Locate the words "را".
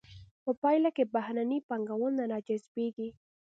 2.31-2.39